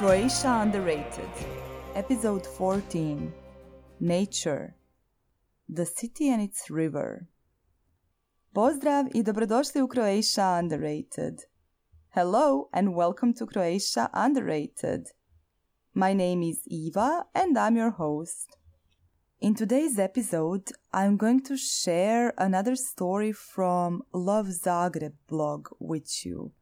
Croatia 0.00 0.62
Underrated, 0.62 1.28
Episode 1.94 2.46
14 2.46 3.30
Nature 4.00 4.74
The 5.68 5.84
City 5.84 6.30
and 6.30 6.40
its 6.40 6.70
River. 6.70 7.26
Pozdrav 8.54 9.08
i 9.14 9.22
dobrodošli 9.22 9.80
u 9.80 9.88
Croatia 9.88 10.58
Underrated. 10.58 11.34
Hello 12.14 12.68
and 12.72 12.94
welcome 12.94 13.34
to 13.34 13.46
Croatia 13.46 14.08
Underrated. 14.14 15.02
My 15.92 16.14
name 16.14 16.42
is 16.50 16.62
Eva 16.64 17.24
and 17.34 17.58
I'm 17.58 17.76
your 17.76 17.92
host. 17.92 18.56
In 19.40 19.54
today's 19.54 19.98
episode, 19.98 20.72
I'm 20.94 21.18
going 21.18 21.44
to 21.44 21.56
share 21.56 22.32
another 22.38 22.76
story 22.76 23.34
from 23.34 24.00
Love 24.14 24.48
Zagreb 24.48 25.12
blog 25.28 25.68
with 25.78 26.24
you. 26.24 26.52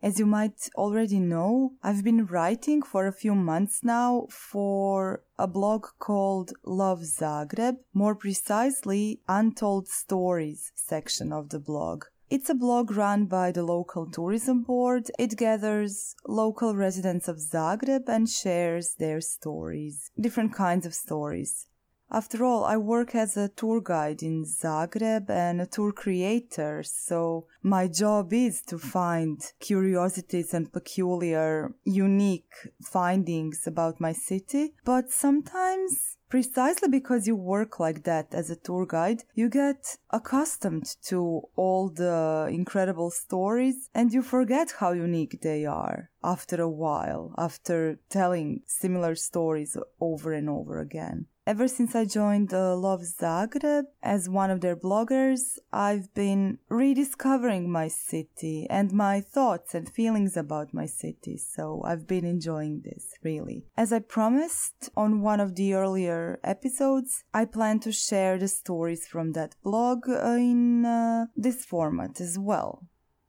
As 0.00 0.20
you 0.20 0.26
might 0.26 0.68
already 0.76 1.18
know, 1.18 1.72
I've 1.82 2.04
been 2.04 2.26
writing 2.26 2.82
for 2.82 3.06
a 3.06 3.12
few 3.12 3.34
months 3.34 3.82
now 3.82 4.28
for 4.30 5.24
a 5.36 5.48
blog 5.48 5.86
called 5.98 6.52
Love 6.64 7.00
Zagreb, 7.00 7.78
more 7.92 8.14
precisely, 8.14 9.20
Untold 9.28 9.88
Stories 9.88 10.70
section 10.76 11.32
of 11.32 11.48
the 11.48 11.58
blog. 11.58 12.04
It's 12.30 12.48
a 12.48 12.54
blog 12.54 12.92
run 12.92 13.26
by 13.26 13.50
the 13.50 13.64
local 13.64 14.06
tourism 14.06 14.62
board. 14.62 15.10
It 15.18 15.36
gathers 15.36 16.14
local 16.26 16.76
residents 16.76 17.26
of 17.26 17.40
Zagreb 17.40 18.08
and 18.08 18.28
shares 18.28 18.94
their 19.00 19.20
stories, 19.20 20.12
different 20.20 20.54
kinds 20.54 20.86
of 20.86 20.94
stories. 20.94 21.66
After 22.10 22.42
all, 22.42 22.64
I 22.64 22.78
work 22.78 23.14
as 23.14 23.36
a 23.36 23.48
tour 23.48 23.82
guide 23.82 24.22
in 24.22 24.44
Zagreb 24.44 25.28
and 25.28 25.60
a 25.60 25.66
tour 25.66 25.92
creator, 25.92 26.82
so 26.82 27.46
my 27.62 27.86
job 27.86 28.32
is 28.32 28.62
to 28.62 28.78
find 28.78 29.38
curiosities 29.60 30.54
and 30.54 30.72
peculiar, 30.72 31.74
unique 31.84 32.54
findings 32.82 33.66
about 33.66 34.00
my 34.00 34.12
city. 34.12 34.72
But 34.86 35.10
sometimes, 35.10 36.16
precisely 36.30 36.88
because 36.88 37.26
you 37.26 37.36
work 37.36 37.78
like 37.78 38.04
that 38.04 38.32
as 38.32 38.48
a 38.48 38.56
tour 38.56 38.86
guide, 38.86 39.24
you 39.34 39.50
get 39.50 39.98
accustomed 40.10 40.96
to 41.02 41.42
all 41.56 41.90
the 41.90 42.48
incredible 42.50 43.10
stories 43.10 43.90
and 43.94 44.14
you 44.14 44.22
forget 44.22 44.76
how 44.78 44.92
unique 44.92 45.40
they 45.42 45.66
are 45.66 46.10
after 46.24 46.60
a 46.60 46.70
while, 46.70 47.34
after 47.36 47.98
telling 48.08 48.62
similar 48.66 49.14
stories 49.14 49.76
over 50.00 50.32
and 50.32 50.48
over 50.48 50.78
again. 50.78 51.26
Ever 51.48 51.66
since 51.66 51.94
I 51.94 52.04
joined 52.04 52.52
uh, 52.52 52.76
Love 52.76 53.00
Zagreb 53.00 53.84
as 54.02 54.28
one 54.28 54.50
of 54.50 54.60
their 54.60 54.76
bloggers, 54.76 55.56
I've 55.72 56.12
been 56.12 56.58
rediscovering 56.68 57.72
my 57.72 57.88
city 57.88 58.66
and 58.68 58.92
my 58.92 59.22
thoughts 59.22 59.74
and 59.74 59.88
feelings 59.88 60.36
about 60.36 60.74
my 60.74 60.84
city. 60.84 61.38
So 61.38 61.80
I've 61.86 62.06
been 62.06 62.26
enjoying 62.26 62.82
this 62.84 63.14
really. 63.24 63.64
As 63.78 63.94
I 63.94 64.00
promised 64.00 64.90
on 64.94 65.22
one 65.22 65.40
of 65.40 65.54
the 65.54 65.72
earlier 65.72 66.38
episodes, 66.44 67.24
I 67.32 67.46
plan 67.46 67.80
to 67.80 67.92
share 67.92 68.36
the 68.36 68.48
stories 68.48 69.06
from 69.06 69.32
that 69.32 69.54
blog 69.64 70.06
uh, 70.06 70.32
in 70.32 70.84
uh, 70.84 71.28
this 71.34 71.64
format 71.64 72.20
as 72.20 72.38
well. 72.38 72.84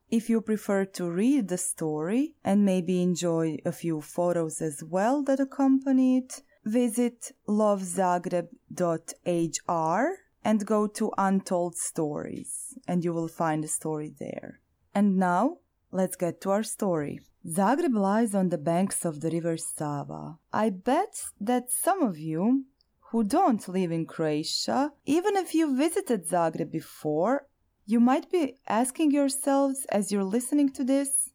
If 0.10 0.30
you 0.30 0.42
prefer 0.42 0.84
to 0.84 1.10
read 1.10 1.48
the 1.48 1.58
story 1.58 2.36
and 2.44 2.66
maybe 2.66 3.02
enjoy 3.02 3.60
a 3.64 3.72
few 3.72 4.02
photos 4.02 4.62
as 4.62 4.84
well 4.84 5.24
that 5.24 5.40
accompany 5.40 6.18
it, 6.18 6.42
visit 6.70 7.32
lovezagreb.hr 7.48 10.18
and 10.44 10.66
go 10.66 10.88
to 10.88 11.12
Untold 11.18 11.76
Stories, 11.76 12.78
and 12.88 13.04
you 13.04 13.14
will 13.14 13.28
find 13.28 13.64
a 13.64 13.68
story 13.68 14.14
there. 14.20 14.60
And 14.94 15.18
now, 15.18 15.58
let's 15.92 16.16
get 16.16 16.42
to 16.42 16.52
our 16.52 16.64
story. 16.64 17.20
Zagreb 17.48 17.94
lies 17.94 18.36
on 18.36 18.50
the 18.50 18.58
banks 18.58 19.06
of 19.06 19.22
the 19.22 19.30
river 19.30 19.58
Sava. 19.58 20.38
I 20.54 20.70
bet 20.70 21.24
that 21.40 21.72
some 21.72 22.04
of 22.04 22.18
you 22.18 22.66
who 23.12 23.24
don't 23.24 23.68
live 23.68 23.92
in 23.92 24.06
Croatia, 24.06 24.92
even 25.06 25.36
if 25.36 25.54
you 25.54 25.76
visited 25.76 26.28
Zagreb 26.28 26.72
before, 26.72 27.48
you 27.86 28.00
might 28.00 28.32
be 28.32 28.56
asking 28.68 29.12
yourselves 29.12 29.86
as 29.90 30.12
you're 30.12 30.24
listening 30.24 30.72
to 30.74 30.84
this 30.84 31.32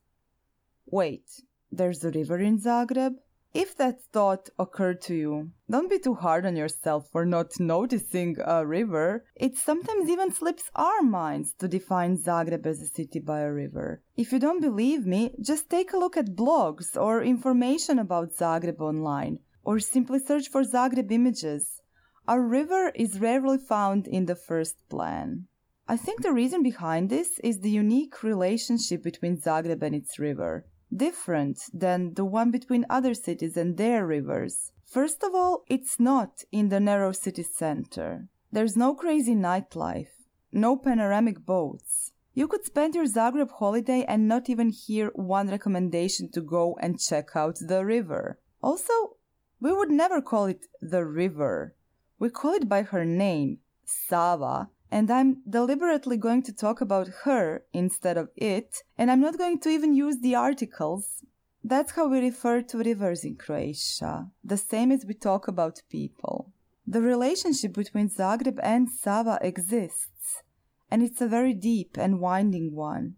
wait, 0.87 1.43
there's 1.73 2.05
a 2.05 2.11
river 2.11 2.39
in 2.39 2.61
Zagreb? 2.61 3.15
If 3.55 3.77
that 3.77 4.03
thought 4.03 4.51
occurred 4.59 5.01
to 5.03 5.15
you, 5.15 5.51
don't 5.71 5.89
be 5.89 6.01
too 6.01 6.15
hard 6.15 6.45
on 6.45 6.57
yourself 6.57 7.09
for 7.13 7.25
not 7.25 7.61
noticing 7.61 8.37
a 8.45 8.67
river. 8.67 9.27
It 9.37 9.57
sometimes 9.57 10.11
even 10.11 10.33
slips 10.33 10.73
our 10.75 11.03
minds 11.03 11.55
to 11.61 11.69
define 11.69 12.19
Zagreb 12.19 12.67
as 12.67 12.83
a 12.83 12.89
city 12.89 13.21
by 13.21 13.43
a 13.43 13.53
river. 13.53 14.03
If 14.17 14.33
you 14.33 14.41
don't 14.41 14.61
believe 14.61 15.07
me, 15.07 15.37
just 15.41 15.71
take 15.71 15.93
a 15.93 15.99
look 15.99 16.17
at 16.17 16.35
blogs 16.35 17.01
or 17.01 17.23
information 17.23 18.01
about 18.01 18.35
Zagreb 18.35 18.81
online, 18.81 19.39
or 19.63 19.79
simply 19.79 20.19
search 20.19 20.49
for 20.49 20.65
Zagreb 20.65 21.13
images. 21.13 21.81
A 22.27 22.41
river 22.41 22.91
is 22.97 23.21
rarely 23.21 23.59
found 23.59 24.09
in 24.09 24.27
the 24.27 24.35
first 24.35 24.79
plan. 24.89 25.47
I 25.87 25.97
think 25.97 26.23
the 26.23 26.33
reason 26.33 26.65
behind 26.65 27.09
this 27.09 27.39
is 27.45 27.61
the 27.61 27.71
unique 27.71 28.25
relationship 28.25 29.05
between 29.05 29.41
Zagreb 29.41 29.81
and 29.81 29.95
its 29.95 30.19
river 30.19 30.67
different 30.97 31.59
than 31.73 32.15
the 32.15 32.25
one 32.25 32.51
between 32.51 32.87
other 32.89 33.15
cities 33.15 33.57
and 33.57 33.77
their 33.77 34.07
rivers. 34.07 34.73
First 34.85 35.23
of 35.23 35.35
all, 35.35 35.65
it's 35.69 35.99
not 35.99 36.45
in 36.53 36.69
the 36.69 36.81
narrow 36.81 37.13
city 37.13 37.43
center. 37.43 38.29
There's 38.53 38.77
no 38.77 38.95
crazy 38.95 39.35
nightlife, 39.35 40.15
no 40.53 40.77
panoramic 40.77 41.45
boats. 41.45 42.13
You 42.35 42.49
could 42.49 42.65
spend 42.65 42.95
your 42.95 43.07
Zagreb 43.07 43.51
holiday 43.51 44.05
and 44.07 44.29
not 44.29 44.49
even 44.49 44.71
hear 44.71 45.11
one 45.15 45.49
recommendation 45.49 46.31
to 46.33 46.41
go 46.41 46.77
and 46.81 47.01
check 47.01 47.31
out 47.35 47.59
the 47.61 47.85
river. 47.85 48.39
Also, 48.63 49.17
we 49.61 49.73
would 49.73 49.91
never 49.91 50.21
call 50.21 50.47
it 50.47 50.67
the 50.81 51.05
river. 51.05 51.75
We 52.19 52.31
call 52.31 52.55
it 52.55 52.69
by 52.69 52.83
her 52.83 53.05
name, 53.05 53.59
Sava, 53.85 54.69
and 54.95 55.11
I'm 55.11 55.43
deliberately 55.51 56.17
going 56.17 56.45
to 56.45 56.53
talk 56.53 56.81
about 56.81 57.09
her 57.25 57.65
instead 57.73 58.17
of 58.17 58.29
it, 58.37 58.85
and 58.97 59.11
I'm 59.11 59.21
not 59.21 59.37
going 59.37 59.59
to 59.59 59.69
even 59.69 59.93
use 59.93 60.21
the 60.21 60.37
articles. 60.37 61.25
That's 61.65 61.97
how 61.97 62.07
we 62.07 62.21
refer 62.21 62.63
to 62.63 62.79
rivers 62.79 63.25
in 63.25 63.35
Croatia, 63.35 64.29
the 64.45 64.57
same 64.57 64.93
as 64.93 65.05
we 65.05 65.15
talk 65.15 65.49
about 65.49 65.83
people. 65.91 66.53
The 66.87 67.01
relationship 67.01 67.73
between 67.73 68.09
Zagreb 68.09 68.61
and 68.63 68.89
Sava 68.89 69.41
exists, 69.43 70.45
and 70.93 71.03
it's 71.03 71.21
a 71.21 71.27
very 71.27 71.55
deep 71.55 71.97
and 71.99 72.21
winding 72.21 72.73
one, 72.77 73.17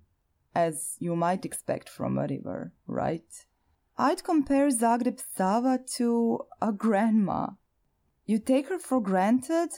as 0.54 0.96
you 0.98 1.14
might 1.14 1.44
expect 1.44 1.90
from 1.90 2.16
a 2.16 2.26
river, 2.26 2.72
right? 2.86 3.30
I'd 3.98 4.24
compare 4.24 4.68
Zagreb 4.70 5.20
Sava 5.36 5.80
to 5.96 6.40
a 6.62 6.72
grandma. 6.72 7.48
You 8.24 8.38
take 8.38 8.70
her 8.70 8.78
for 8.78 9.02
granted 9.02 9.72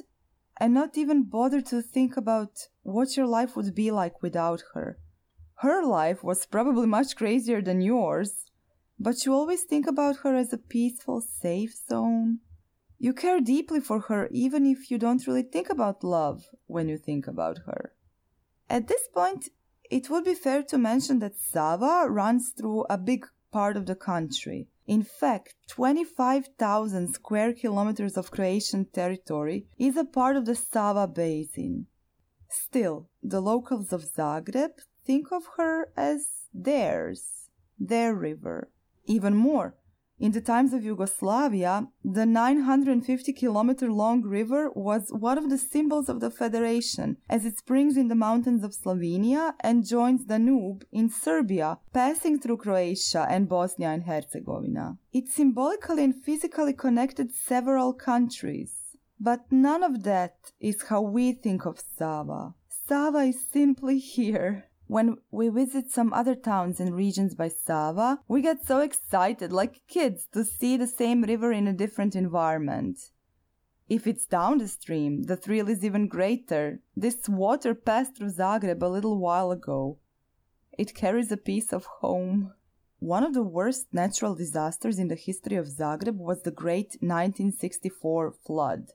and 0.59 0.75
not 0.75 0.99
even 0.99 1.23
bother 1.23 1.61
to 1.61 1.81
think 1.81 2.17
about 2.17 2.69
what 2.83 3.17
your 3.17 3.27
life 3.27 3.57
would 3.57 3.75
be 3.75 3.91
like 3.91 4.23
without 4.23 4.63
her. 4.75 4.99
Her 5.61 5.85
life 5.85 6.23
was 6.23 6.47
probably 6.47 6.87
much 6.87 7.17
crazier 7.17 7.63
than 7.63 7.81
yours, 7.81 8.51
but 8.99 9.25
you 9.25 9.33
always 9.33 9.63
think 9.63 9.87
about 9.87 10.19
her 10.19 10.35
as 10.35 10.53
a 10.53 10.59
peaceful, 10.59 11.21
safe 11.21 11.75
zone. 11.89 12.41
You 12.99 13.13
care 13.13 13.41
deeply 13.41 13.81
for 13.81 14.01
her 14.01 14.29
even 14.33 14.67
if 14.67 14.91
you 14.91 14.99
don't 14.99 15.27
really 15.27 15.43
think 15.43 15.71
about 15.71 16.03
love 16.03 16.47
when 16.67 16.89
you 16.89 16.99
think 16.99 17.29
about 17.29 17.59
her. 17.67 17.93
At 18.69 18.89
this 18.89 19.09
point, 19.15 19.49
it 19.91 20.11
would 20.11 20.25
be 20.25 20.35
fair 20.35 20.63
to 20.65 20.79
mention 20.79 21.21
that 21.21 21.39
Sava 21.39 22.07
runs 22.11 22.51
through 22.51 22.85
a 22.91 22.99
big 22.99 23.27
part 23.53 23.77
of 23.77 23.87
the 23.87 23.95
country. 23.95 24.69
In 24.89 25.03
fact, 25.03 25.55
25,000 25.69 27.09
square 27.13 27.53
kilometers 27.53 28.17
of 28.17 28.31
Croatian 28.31 28.87
territory 28.87 29.67
is 29.79 29.99
a 29.99 30.05
part 30.05 30.35
of 30.35 30.47
the 30.47 30.55
Sava 30.55 31.07
Basin. 31.07 31.87
Still, 32.49 33.11
the 33.23 33.43
locals 33.43 33.93
of 33.93 34.03
Zagreb 34.03 34.71
think 35.05 35.31
of 35.31 35.43
her 35.59 35.93
as 35.95 36.49
theirs, 36.55 37.51
their 37.79 38.15
river. 38.15 38.71
Even 39.05 39.37
more, 39.37 39.77
in 40.19 40.33
the 40.33 40.41
times 40.41 40.73
of 40.73 40.85
Yugoslavia, 40.85 41.89
the 42.05 42.27
950 42.27 43.33
kilometer 43.33 43.91
long 43.91 44.23
river 44.23 44.71
was 44.75 45.11
one 45.11 45.39
of 45.39 45.49
the 45.49 45.59
symbols 45.59 46.09
of 46.09 46.21
the 46.21 46.31
Federation, 46.31 47.17
as 47.29 47.45
it 47.45 47.59
springs 47.59 47.97
in 47.97 48.09
the 48.09 48.15
mountains 48.15 48.65
of 48.65 48.75
Slovenia 48.75 49.55
and 49.61 49.87
joins 49.87 50.25
Danube 50.25 50.85
in 50.91 51.09
Serbia, 51.09 51.79
passing 51.93 52.39
through 52.39 52.59
Croatia 52.59 53.27
and 53.31 53.49
Bosnia 53.49 53.91
and 53.91 54.03
Herzegovina. 54.05 54.99
It 55.13 55.29
symbolically 55.29 56.05
and 56.05 56.15
physically 56.25 56.73
connected 56.73 57.33
several 57.33 57.93
countries. 57.93 58.73
But 59.21 59.51
none 59.51 59.83
of 59.83 60.05
that 60.05 60.53
is 60.61 60.83
how 60.89 61.03
we 61.03 61.33
think 61.33 61.65
of 61.65 61.81
Sava. 61.97 62.55
Sava 62.89 63.19
is 63.19 63.45
simply 63.53 63.99
here, 63.99 64.68
when 64.89 65.19
we 65.31 65.51
visit 65.51 65.91
some 65.91 66.13
other 66.15 66.35
towns 66.35 66.81
and 66.81 66.95
regions 66.95 67.35
by 67.35 67.49
Sava, 67.49 68.21
we 68.27 68.41
get 68.43 68.67
so 68.67 68.81
excited, 68.81 69.53
like 69.53 69.87
kids, 69.87 70.27
to 70.33 70.45
see 70.45 70.77
the 70.77 70.87
same 70.87 71.23
river 71.23 71.53
in 71.53 71.69
a 71.69 71.75
different 71.75 72.17
environment. 72.17 72.99
If 73.89 74.07
it's 74.07 74.27
down 74.27 74.59
the 74.59 74.69
stream, 74.69 75.25
the 75.25 75.37
thrill 75.37 75.69
is 75.69 75.85
even 75.85 76.09
greater. 76.09 76.81
This 76.97 77.29
water 77.29 77.75
passed 77.75 78.17
through 78.17 78.31
Zagreb 78.33 78.83
a 78.83 78.87
little 78.87 79.19
while 79.19 79.51
ago. 79.51 79.99
It 80.79 80.95
carries 80.95 81.31
a 81.31 81.37
piece 81.37 81.73
of 81.73 81.85
home. 82.01 82.55
one 82.99 83.23
of 83.23 83.33
the 83.33 83.45
worst 83.45 83.87
natural 83.93 84.35
disasters 84.35 84.99
in 84.99 85.07
the 85.07 85.15
history 85.15 85.57
of 85.57 85.69
Zagreb 85.69 86.17
was 86.17 86.43
the 86.43 86.51
great 86.51 86.97
1964 87.01 88.33
flood. 88.45 88.93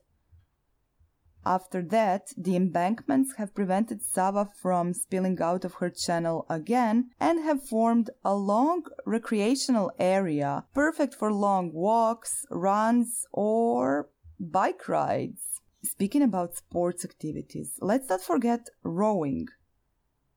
After 1.46 1.82
that, 1.82 2.32
the 2.38 2.56
embankments 2.56 3.36
have 3.36 3.54
prevented 3.54 4.02
Sava 4.02 4.50
from 4.62 4.94
spilling 4.94 5.42
out 5.42 5.66
of 5.66 5.76
her 5.76 5.90
channel 5.90 6.46
again 6.50 7.10
and 7.20 7.40
have 7.40 7.68
formed 7.68 8.10
a 8.24 8.34
long 8.34 8.84
recreational 9.06 9.92
area 10.00 10.66
perfect 10.74 11.16
for 11.16 11.34
long 11.34 11.74
walks, 11.74 12.46
runs, 12.50 13.26
or 13.32 14.10
bike 14.40 14.88
rides. 14.88 15.60
Speaking 15.84 16.22
about 16.22 16.56
sports 16.56 17.04
activities, 17.04 17.74
let's 17.82 18.08
not 18.08 18.22
forget 18.22 18.70
rowing. 18.84 19.48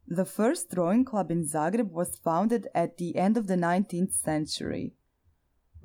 The 0.09 0.25
first 0.25 0.75
rowing 0.77 1.05
club 1.05 1.31
in 1.31 1.45
Zagreb 1.45 1.91
was 1.91 2.17
founded 2.17 2.67
at 2.75 2.97
the 2.97 3.17
end 3.17 3.37
of 3.37 3.47
the 3.47 3.57
19th 3.57 4.13
century. 4.13 4.95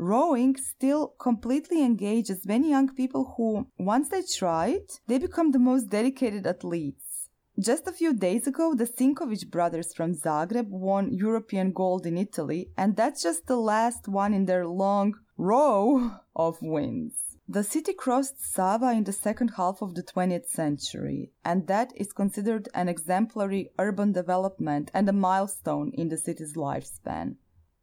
Rowing 0.01 0.55
still 0.55 1.09
completely 1.19 1.83
engages 1.85 2.47
many 2.47 2.71
young 2.71 2.89
people 2.89 3.35
who, 3.37 3.67
once 3.77 4.09
they 4.09 4.23
try 4.23 4.69
it, 4.69 4.99
they 5.05 5.19
become 5.19 5.51
the 5.51 5.59
most 5.59 5.91
dedicated 5.91 6.47
athletes. 6.47 7.29
Just 7.59 7.87
a 7.87 7.91
few 7.91 8.11
days 8.11 8.47
ago, 8.47 8.73
the 8.73 8.87
Sinkovic 8.87 9.51
brothers 9.51 9.93
from 9.93 10.15
Zagreb 10.15 10.69
won 10.69 11.13
European 11.13 11.71
gold 11.71 12.07
in 12.07 12.17
Italy, 12.17 12.71
and 12.75 12.95
that's 12.95 13.21
just 13.21 13.45
the 13.45 13.57
last 13.57 14.07
one 14.07 14.33
in 14.33 14.45
their 14.45 14.65
long 14.65 15.13
row 15.37 16.13
of 16.35 16.57
wins. 16.63 17.13
The 17.47 17.63
city 17.63 17.93
crossed 17.93 18.41
Sava 18.41 18.93
in 18.93 19.03
the 19.03 19.13
second 19.13 19.51
half 19.57 19.83
of 19.83 19.93
the 19.93 20.01
20th 20.01 20.47
century, 20.47 21.29
and 21.45 21.67
that 21.67 21.93
is 21.95 22.11
considered 22.11 22.69
an 22.73 22.89
exemplary 22.89 23.69
urban 23.77 24.13
development 24.13 24.89
and 24.95 25.07
a 25.07 25.13
milestone 25.13 25.91
in 25.93 26.09
the 26.09 26.17
city's 26.17 26.55
lifespan. 26.55 27.35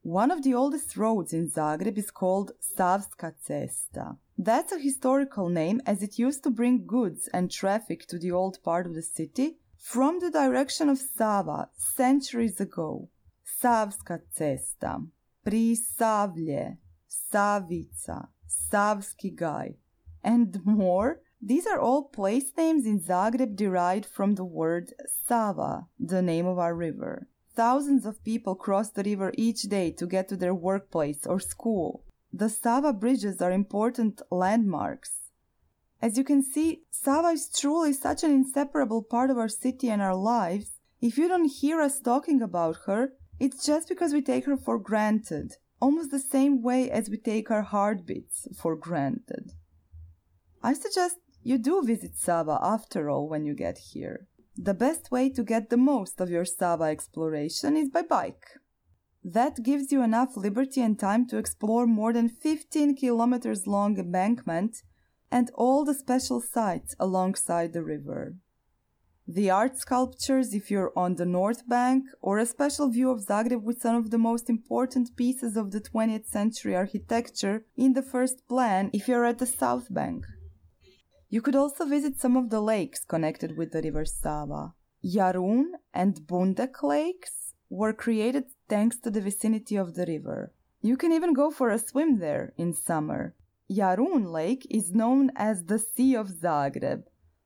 One 0.08 0.30
of 0.30 0.42
the 0.42 0.54
oldest 0.54 0.96
roads 0.96 1.34
in 1.34 1.50
Zagreb 1.50 1.98
is 1.98 2.10
called 2.10 2.52
Savska 2.62 3.34
cesta. 3.46 4.16
That's 4.38 4.72
a 4.72 4.78
historical 4.78 5.50
name 5.50 5.82
as 5.84 6.02
it 6.02 6.18
used 6.18 6.42
to 6.44 6.50
bring 6.50 6.86
goods 6.86 7.28
and 7.34 7.50
traffic 7.50 8.06
to 8.06 8.18
the 8.18 8.30
old 8.30 8.62
part 8.62 8.86
of 8.86 8.94
the 8.94 9.02
city 9.02 9.58
from 9.76 10.20
the 10.20 10.30
direction 10.30 10.88
of 10.88 10.96
Sava 10.96 11.68
centuries 11.76 12.58
ago. 12.58 13.10
Savska 13.60 14.22
cesta, 14.34 15.06
Prisavlje, 15.44 16.78
Savica, 17.30 18.28
Savski 18.48 19.36
Gaj, 19.36 19.74
and 20.24 20.64
more. 20.64 21.20
These 21.42 21.66
are 21.66 21.80
all 21.80 22.04
place 22.04 22.50
names 22.56 22.86
in 22.86 22.98
Zagreb 22.98 23.56
derived 23.56 24.06
from 24.06 24.36
the 24.36 24.46
word 24.46 24.94
Sava, 25.26 25.84
the 26.00 26.22
name 26.22 26.46
of 26.46 26.58
our 26.58 26.74
river. 26.74 27.28
Thousands 27.58 28.06
of 28.06 28.22
people 28.22 28.54
cross 28.54 28.90
the 28.90 29.02
river 29.02 29.32
each 29.36 29.62
day 29.62 29.90
to 29.90 30.06
get 30.06 30.28
to 30.28 30.36
their 30.36 30.54
workplace 30.54 31.26
or 31.26 31.40
school. 31.40 32.04
The 32.32 32.48
Sava 32.48 32.92
bridges 32.92 33.42
are 33.42 33.50
important 33.50 34.22
landmarks. 34.30 35.32
As 36.00 36.16
you 36.16 36.22
can 36.22 36.40
see, 36.40 36.82
Sava 36.92 37.30
is 37.30 37.50
truly 37.50 37.92
such 37.92 38.22
an 38.22 38.30
inseparable 38.30 39.02
part 39.02 39.28
of 39.28 39.38
our 39.38 39.48
city 39.48 39.90
and 39.90 40.00
our 40.00 40.14
lives. 40.14 40.78
If 41.00 41.18
you 41.18 41.26
don't 41.26 41.50
hear 41.50 41.80
us 41.80 41.98
talking 41.98 42.42
about 42.42 42.76
her, 42.86 43.14
it's 43.40 43.66
just 43.66 43.88
because 43.88 44.12
we 44.12 44.22
take 44.22 44.44
her 44.44 44.56
for 44.56 44.78
granted, 44.78 45.56
almost 45.80 46.12
the 46.12 46.20
same 46.20 46.62
way 46.62 46.88
as 46.88 47.10
we 47.10 47.16
take 47.16 47.50
our 47.50 47.62
heartbeats 47.62 48.46
for 48.56 48.76
granted. 48.76 49.50
I 50.62 50.74
suggest 50.74 51.16
you 51.42 51.58
do 51.58 51.82
visit 51.82 52.18
Sava 52.18 52.60
after 52.62 53.10
all 53.10 53.28
when 53.28 53.44
you 53.44 53.54
get 53.56 53.78
here. 53.78 54.28
The 54.60 54.74
best 54.74 55.12
way 55.12 55.30
to 55.30 55.44
get 55.44 55.70
the 55.70 55.76
most 55.76 56.20
of 56.20 56.30
your 56.30 56.44
Sava 56.44 56.84
exploration 56.84 57.76
is 57.76 57.90
by 57.90 58.02
bike. 58.02 58.58
That 59.22 59.62
gives 59.62 59.92
you 59.92 60.02
enough 60.02 60.36
liberty 60.36 60.80
and 60.80 60.98
time 60.98 61.28
to 61.28 61.38
explore 61.38 61.86
more 61.86 62.12
than 62.12 62.28
15 62.28 62.96
kilometers 62.96 63.68
long 63.68 63.96
embankment 64.00 64.82
and 65.30 65.48
all 65.54 65.84
the 65.84 65.94
special 65.94 66.40
sites 66.40 66.96
alongside 66.98 67.72
the 67.72 67.84
river. 67.84 68.34
The 69.28 69.48
art 69.48 69.78
sculptures 69.78 70.52
if 70.52 70.72
you're 70.72 70.92
on 70.96 71.14
the 71.14 71.26
north 71.26 71.68
bank, 71.68 72.06
or 72.20 72.38
a 72.38 72.46
special 72.46 72.88
view 72.88 73.10
of 73.10 73.24
Zagreb 73.24 73.62
with 73.62 73.80
some 73.80 73.94
of 73.94 74.10
the 74.10 74.18
most 74.18 74.50
important 74.50 75.14
pieces 75.16 75.56
of 75.56 75.70
the 75.70 75.80
20th 75.80 76.26
century 76.26 76.74
architecture 76.74 77.64
in 77.76 77.92
the 77.92 78.02
first 78.02 78.48
plan 78.48 78.90
if 78.92 79.06
you're 79.06 79.26
at 79.26 79.38
the 79.38 79.46
south 79.46 79.86
bank. 79.94 80.24
You 81.30 81.42
could 81.42 81.56
also 81.56 81.84
visit 81.84 82.18
some 82.18 82.36
of 82.36 82.48
the 82.48 82.60
lakes 82.60 83.04
connected 83.04 83.56
with 83.56 83.72
the 83.72 83.82
river 83.82 84.04
Sava. 84.04 84.74
Jarun 85.04 85.72
and 85.92 86.22
Bundek 86.26 86.82
lakes 86.82 87.54
were 87.68 87.92
created 87.92 88.44
thanks 88.68 88.98
to 88.98 89.10
the 89.10 89.20
vicinity 89.20 89.76
of 89.76 89.94
the 89.94 90.06
river. 90.06 90.52
You 90.80 90.96
can 90.96 91.12
even 91.12 91.34
go 91.34 91.50
for 91.50 91.70
a 91.70 91.78
swim 91.78 92.18
there 92.18 92.54
in 92.56 92.72
summer. 92.72 93.34
Jarun 93.70 94.32
Lake 94.32 94.66
is 94.70 94.94
known 94.94 95.30
as 95.36 95.64
the 95.64 95.78
Sea 95.78 96.14
of 96.14 96.28
Zagreb. 96.28 97.02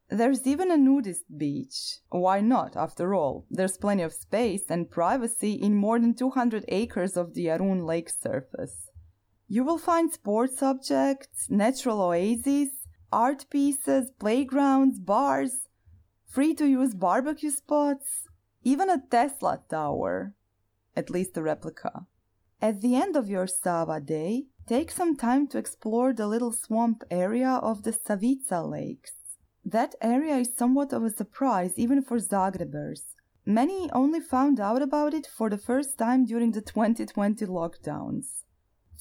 There's 0.08 0.46
even 0.46 0.70
a 0.70 0.76
nudist 0.76 1.24
beach. 1.36 1.98
Why 2.10 2.40
not, 2.40 2.76
after 2.76 3.14
all? 3.14 3.46
There's 3.50 3.78
plenty 3.78 4.02
of 4.02 4.12
space 4.12 4.64
and 4.68 4.90
privacy 4.90 5.54
in 5.54 5.74
more 5.74 5.98
than 5.98 6.14
200 6.14 6.66
acres 6.68 7.16
of 7.16 7.34
the 7.34 7.46
Jarun 7.46 7.84
Lake 7.84 8.10
surface. 8.10 8.90
You 9.48 9.64
will 9.64 9.78
find 9.78 10.12
sports 10.12 10.62
objects, 10.62 11.50
natural 11.50 12.00
oases, 12.00 12.68
art 13.12 13.46
pieces, 13.50 14.10
playgrounds, 14.18 14.98
bars, 14.98 15.68
free 16.26 16.54
to 16.54 16.66
use 16.66 16.94
barbecue 16.94 17.50
spots, 17.50 18.28
even 18.62 18.88
a 18.88 19.02
Tesla 19.10 19.60
tower, 19.68 20.34
at 20.96 21.10
least 21.10 21.36
a 21.36 21.42
replica. 21.42 22.06
At 22.60 22.80
the 22.80 22.94
end 22.94 23.16
of 23.16 23.28
your 23.28 23.46
Sava 23.46 24.00
day, 24.00 24.44
take 24.66 24.90
some 24.90 25.16
time 25.16 25.46
to 25.48 25.58
explore 25.58 26.12
the 26.12 26.26
little 26.26 26.52
swamp 26.52 27.02
area 27.10 27.50
of 27.50 27.82
the 27.82 27.92
Savica 27.92 28.68
lakes. 28.68 29.12
That 29.64 29.94
area 30.00 30.36
is 30.36 30.56
somewhat 30.56 30.92
of 30.92 31.04
a 31.04 31.10
surprise 31.10 31.72
even 31.76 32.02
for 32.02 32.18
Zagrebers. 32.18 33.14
Many 33.44 33.90
only 33.92 34.20
found 34.20 34.60
out 34.60 34.82
about 34.82 35.14
it 35.14 35.26
for 35.26 35.50
the 35.50 35.58
first 35.58 35.98
time 35.98 36.24
during 36.24 36.52
the 36.52 36.60
2020 36.60 37.44
lockdowns. 37.46 38.44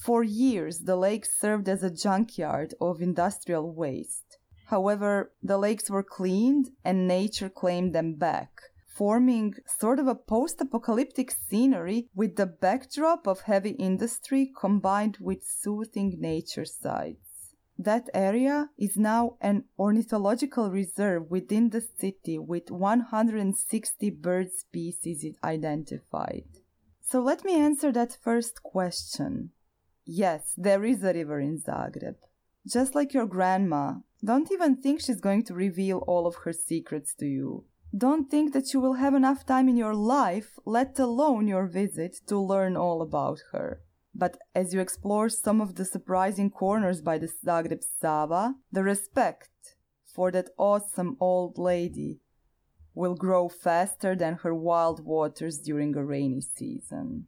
For 0.02 0.24
years, 0.24 0.80
the 0.80 0.96
lakes 0.96 1.38
served 1.38 1.68
as 1.68 1.84
a 1.84 1.90
junkyard 2.04 2.74
of 2.80 3.00
industrial 3.00 3.72
waste. 3.72 4.38
However, 4.66 5.30
the 5.40 5.58
lakes 5.58 5.88
were 5.88 6.02
cleaned 6.02 6.70
and 6.84 7.06
nature 7.06 7.48
claimed 7.48 7.94
them 7.94 8.14
back, 8.14 8.62
forming 8.88 9.54
sort 9.64 10.00
of 10.00 10.08
a 10.08 10.16
post 10.16 10.60
apocalyptic 10.60 11.30
scenery 11.30 12.08
with 12.16 12.34
the 12.34 12.46
backdrop 12.46 13.28
of 13.28 13.42
heavy 13.42 13.76
industry 13.78 14.50
combined 14.58 15.18
with 15.20 15.44
soothing 15.44 16.16
nature 16.18 16.64
sights. 16.64 17.54
That 17.78 18.10
area 18.12 18.70
is 18.76 18.96
now 18.96 19.36
an 19.40 19.66
ornithological 19.78 20.72
reserve 20.72 21.30
within 21.30 21.70
the 21.70 21.80
city 21.80 22.40
with 22.40 22.72
160 22.72 24.10
bird 24.10 24.50
species 24.50 25.36
identified. 25.44 26.48
So 27.02 27.20
let 27.20 27.44
me 27.44 27.54
answer 27.54 27.92
that 27.92 28.18
first 28.20 28.64
question. 28.64 29.52
Yes, 30.04 30.54
there 30.56 30.84
is 30.84 31.02
a 31.02 31.12
river 31.12 31.40
in 31.40 31.58
Zagreb. 31.58 32.16
Just 32.66 32.94
like 32.94 33.14
your 33.14 33.26
grandma, 33.26 33.94
don't 34.24 34.50
even 34.52 34.76
think 34.76 35.00
she's 35.00 35.20
going 35.20 35.44
to 35.44 35.54
reveal 35.54 35.98
all 36.06 36.26
of 36.26 36.36
her 36.44 36.52
secrets 36.52 37.14
to 37.14 37.26
you. 37.26 37.64
Don't 37.96 38.30
think 38.30 38.52
that 38.52 38.72
you 38.72 38.80
will 38.80 38.94
have 38.94 39.14
enough 39.14 39.44
time 39.44 39.68
in 39.68 39.76
your 39.76 39.94
life, 39.94 40.58
let 40.64 40.98
alone 40.98 41.46
your 41.46 41.66
visit, 41.66 42.20
to 42.26 42.38
learn 42.38 42.76
all 42.76 43.02
about 43.02 43.40
her. 43.52 43.82
But 44.14 44.38
as 44.54 44.72
you 44.72 44.80
explore 44.80 45.28
some 45.28 45.60
of 45.60 45.74
the 45.74 45.84
surprising 45.84 46.50
corners 46.50 47.00
by 47.00 47.18
the 47.18 47.28
Zagreb 47.28 47.82
Sava, 48.00 48.54
the 48.70 48.82
respect 48.82 49.76
for 50.04 50.30
that 50.30 50.50
awesome 50.56 51.16
old 51.20 51.58
lady 51.58 52.20
will 52.94 53.14
grow 53.14 53.48
faster 53.48 54.14
than 54.14 54.34
her 54.42 54.54
wild 54.54 55.04
waters 55.04 55.58
during 55.58 55.96
a 55.96 56.04
rainy 56.04 56.40
season. 56.40 57.26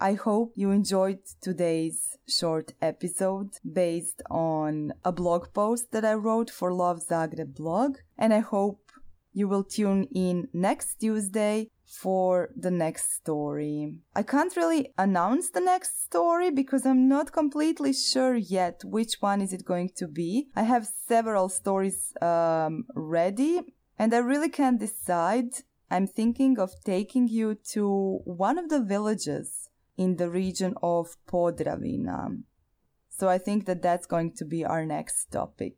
I 0.00 0.14
hope 0.14 0.52
you 0.56 0.70
enjoyed 0.70 1.20
today's 1.40 2.18
short 2.26 2.72
episode 2.82 3.50
based 3.70 4.22
on 4.28 4.92
a 5.04 5.12
blog 5.12 5.52
post 5.54 5.92
that 5.92 6.04
I 6.04 6.14
wrote 6.14 6.50
for 6.50 6.72
Love 6.72 7.00
Zagreb 7.06 7.54
blog. 7.54 7.98
And 8.18 8.34
I 8.34 8.40
hope 8.40 8.90
you 9.32 9.46
will 9.46 9.64
tune 9.64 10.08
in 10.12 10.48
next 10.52 10.96
Tuesday 10.96 11.70
for 11.86 12.50
the 12.56 12.70
next 12.70 13.14
story. 13.14 13.94
I 14.16 14.24
can't 14.24 14.56
really 14.56 14.92
announce 14.98 15.50
the 15.50 15.60
next 15.60 16.02
story 16.02 16.50
because 16.50 16.84
I'm 16.84 17.08
not 17.08 17.32
completely 17.32 17.92
sure 17.92 18.34
yet 18.34 18.82
which 18.84 19.16
one 19.20 19.40
is 19.40 19.52
it 19.52 19.64
going 19.64 19.90
to 19.96 20.08
be. 20.08 20.48
I 20.56 20.62
have 20.62 20.88
several 21.06 21.48
stories 21.48 22.12
um, 22.20 22.86
ready 22.94 23.60
and 23.98 24.12
I 24.12 24.18
really 24.18 24.48
can't 24.48 24.80
decide. 24.80 25.50
I'm 25.90 26.08
thinking 26.08 26.58
of 26.58 26.72
taking 26.84 27.28
you 27.28 27.56
to 27.72 28.20
one 28.24 28.58
of 28.58 28.68
the 28.70 28.82
villages 28.82 29.63
in 29.96 30.16
the 30.16 30.28
region 30.28 30.74
of 30.82 31.16
Podravina. 31.28 32.42
So 33.10 33.28
I 33.28 33.38
think 33.38 33.66
that 33.66 33.82
that's 33.82 34.06
going 34.06 34.32
to 34.38 34.44
be 34.44 34.64
our 34.64 34.84
next 34.84 35.30
topic. 35.30 35.76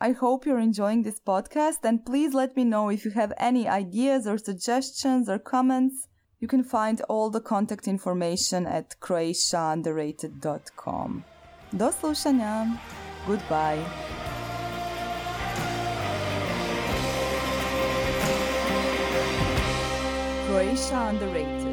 I 0.00 0.12
hope 0.12 0.46
you're 0.46 0.60
enjoying 0.60 1.02
this 1.02 1.20
podcast 1.20 1.84
and 1.84 2.06
please 2.06 2.32
let 2.32 2.56
me 2.56 2.64
know 2.64 2.88
if 2.88 3.04
you 3.04 3.10
have 3.12 3.34
any 3.36 3.68
ideas 3.68 4.26
or 4.26 4.38
suggestions 4.38 5.28
or 5.28 5.38
comments. 5.38 6.08
You 6.40 6.46
can 6.46 6.62
find 6.62 7.00
all 7.08 7.30
the 7.30 7.40
contact 7.40 7.88
information 7.88 8.64
at 8.66 8.94
croatiaunderrated.com. 9.00 11.24
Do 11.76 11.92
slušanja. 11.92 12.78
Goodbye. 13.26 13.84
Croatia 20.46 21.08
Underrated 21.10 21.67